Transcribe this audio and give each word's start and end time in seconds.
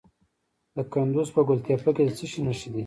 د 0.75 0.77
کندز 0.93 1.27
په 1.35 1.41
ګل 1.47 1.59
تپه 1.65 1.91
کې 1.95 2.03
د 2.07 2.11
څه 2.17 2.25
شي 2.31 2.39
نښې 2.45 2.69
دي؟ 2.73 2.79